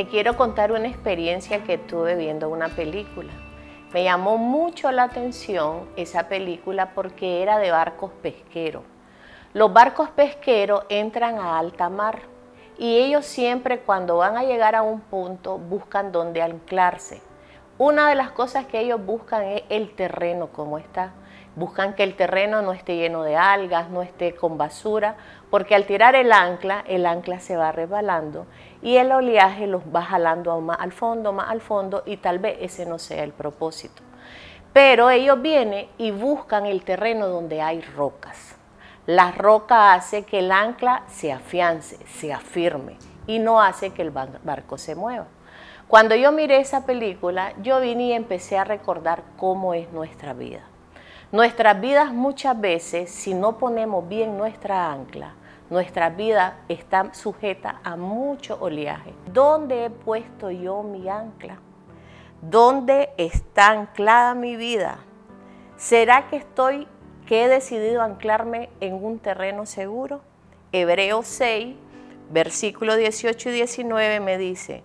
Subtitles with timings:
[0.00, 3.30] te quiero contar una experiencia que tuve viendo una película.
[3.92, 8.82] Me llamó mucho la atención esa película porque era de barcos pesqueros.
[9.52, 12.20] Los barcos pesqueros entran a alta mar
[12.78, 17.20] y ellos siempre cuando van a llegar a un punto buscan dónde anclarse.
[17.76, 21.12] Una de las cosas que ellos buscan es el terreno como está.
[21.56, 25.16] Buscan que el terreno no esté lleno de algas, no esté con basura,
[25.50, 28.46] porque al tirar el ancla, el ancla se va resbalando
[28.82, 32.56] y el oleaje los va jalando más al fondo, más al fondo y tal vez
[32.60, 34.02] ese no sea el propósito.
[34.72, 38.56] Pero ellos vienen y buscan el terreno donde hay rocas.
[39.06, 42.96] La roca hace que el ancla se afiance, se afirme
[43.26, 45.26] y no hace que el barco se mueva.
[45.88, 50.60] Cuando yo miré esa película, yo vine y empecé a recordar cómo es nuestra vida.
[51.32, 55.34] Nuestras vidas muchas veces, si no ponemos bien nuestra ancla,
[55.70, 59.14] nuestra vida está sujeta a mucho oleaje.
[59.32, 61.60] ¿Dónde he puesto yo mi ancla?
[62.42, 64.98] ¿Dónde está anclada mi vida?
[65.76, 66.88] ¿Será que estoy,
[67.26, 70.22] que he decidido anclarme en un terreno seguro?
[70.72, 71.76] Hebreos 6,
[72.32, 74.82] versículo 18 y 19 me dice,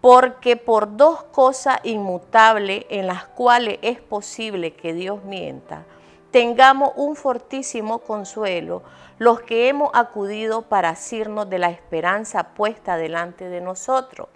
[0.00, 5.84] porque por dos cosas inmutables en las cuales es posible que Dios mienta,
[6.30, 8.82] tengamos un fortísimo consuelo
[9.18, 14.28] los que hemos acudido para asirnos de la esperanza puesta delante de nosotros,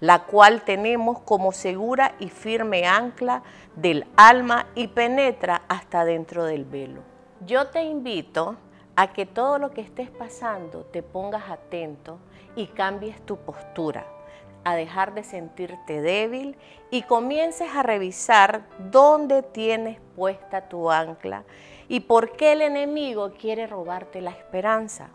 [0.00, 3.42] la cual tenemos como segura y firme ancla
[3.76, 7.02] del alma y penetra hasta dentro del velo.
[7.44, 8.56] Yo te invito
[8.96, 12.18] a que todo lo que estés pasando te pongas atento
[12.56, 14.06] y cambies tu postura
[14.64, 16.56] a dejar de sentirte débil
[16.90, 21.44] y comiences a revisar dónde tienes puesta tu ancla
[21.88, 25.08] y por qué el enemigo quiere robarte la esperanza.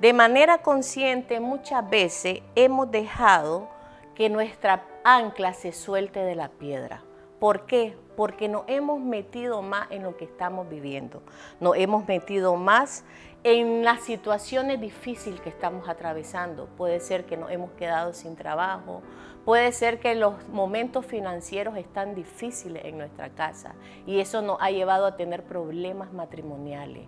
[0.00, 3.68] De manera consciente muchas veces hemos dejado
[4.14, 7.02] que nuestra ancla se suelte de la piedra.
[7.38, 7.96] ¿Por qué?
[8.16, 11.22] Porque nos hemos metido más en lo que estamos viviendo.
[11.60, 13.04] Nos hemos metido más
[13.44, 16.66] en las situaciones difíciles que estamos atravesando.
[16.76, 19.02] Puede ser que nos hemos quedado sin trabajo,
[19.44, 24.70] puede ser que los momentos financieros están difíciles en nuestra casa y eso nos ha
[24.70, 27.06] llevado a tener problemas matrimoniales.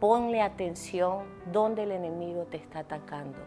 [0.00, 3.38] Ponle atención donde el enemigo te está atacando.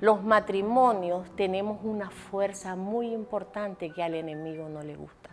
[0.00, 5.23] Los matrimonios tenemos una fuerza muy importante que al enemigo no le gusta.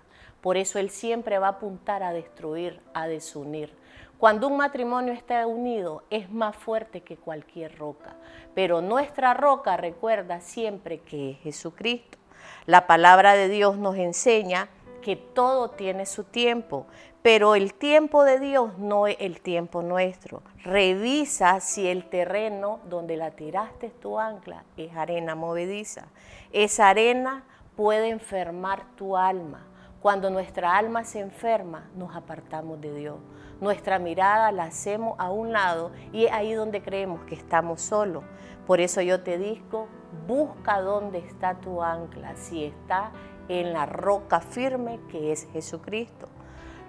[0.41, 3.74] Por eso él siempre va a apuntar a destruir, a desunir.
[4.18, 8.16] Cuando un matrimonio está unido es más fuerte que cualquier roca,
[8.53, 12.19] pero nuestra roca recuerda siempre que es Jesucristo.
[12.66, 14.69] La palabra de Dios nos enseña
[15.02, 16.85] que todo tiene su tiempo,
[17.23, 20.41] pero el tiempo de Dios no es el tiempo nuestro.
[20.63, 26.08] Revisa si el terreno donde la tiraste tu ancla es arena movediza.
[26.52, 27.44] Esa arena
[27.75, 29.66] puede enfermar tu alma.
[30.01, 33.17] Cuando nuestra alma se enferma, nos apartamos de Dios
[33.62, 38.23] nuestra mirada la hacemos a un lado y es ahí donde creemos que estamos solos.
[38.66, 39.88] Por eso yo te digo,
[40.28, 43.11] busca dónde está tu ancla, si está
[43.47, 46.28] en la roca firme que es Jesucristo.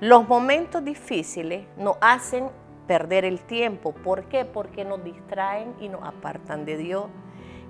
[0.00, 2.48] Los momentos difíciles nos hacen
[2.86, 3.92] perder el tiempo.
[3.92, 4.46] ¿Por qué?
[4.46, 7.04] Porque nos distraen y nos apartan de Dios.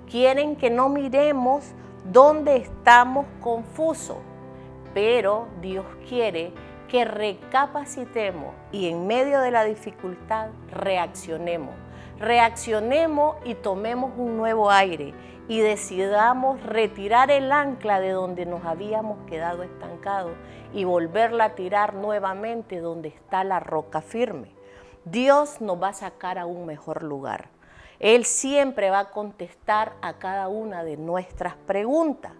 [0.09, 1.73] Quieren que no miremos
[2.05, 4.17] dónde estamos confusos,
[4.93, 6.53] pero Dios quiere
[6.87, 11.73] que recapacitemos y en medio de la dificultad reaccionemos.
[12.19, 15.13] Reaccionemos y tomemos un nuevo aire
[15.47, 20.33] y decidamos retirar el ancla de donde nos habíamos quedado estancados
[20.73, 24.51] y volverla a tirar nuevamente donde está la roca firme.
[25.05, 27.49] Dios nos va a sacar a un mejor lugar.
[27.99, 32.33] Él siempre va a contestar a cada una de nuestras preguntas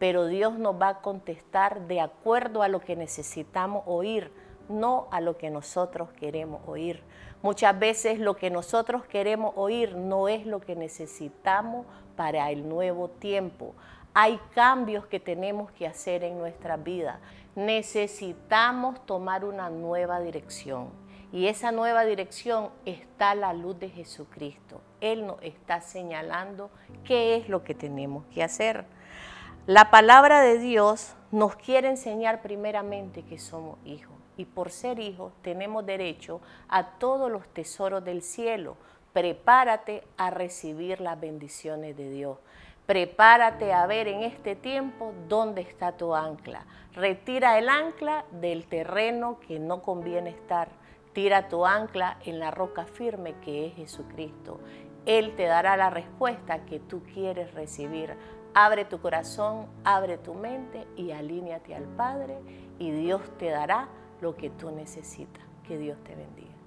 [0.00, 4.32] pero Dios nos va a contestar de acuerdo a lo que necesitamos oír,
[4.70, 7.02] no a lo que nosotros queremos oír.
[7.42, 11.84] Muchas veces lo que nosotros queremos oír no es lo que necesitamos
[12.16, 13.74] para el nuevo tiempo.
[14.14, 17.20] Hay cambios que tenemos que hacer en nuestra vida.
[17.54, 20.88] Necesitamos tomar una nueva dirección.
[21.30, 24.80] Y esa nueva dirección está la luz de Jesucristo.
[25.02, 26.70] Él nos está señalando
[27.04, 28.86] qué es lo que tenemos que hacer.
[29.66, 35.34] La palabra de Dios nos quiere enseñar primeramente que somos hijos y por ser hijos
[35.42, 38.78] tenemos derecho a todos los tesoros del cielo.
[39.12, 42.38] Prepárate a recibir las bendiciones de Dios.
[42.86, 46.64] Prepárate a ver en este tiempo dónde está tu ancla.
[46.94, 50.70] Retira el ancla del terreno que no conviene estar.
[51.12, 54.58] Tira tu ancla en la roca firme que es Jesucristo.
[55.04, 58.16] Él te dará la respuesta que tú quieres recibir
[58.54, 62.38] Abre tu corazón, abre tu mente y alíñate al Padre
[62.78, 63.88] y Dios te dará
[64.20, 65.44] lo que tú necesitas.
[65.66, 66.59] Que Dios te bendiga.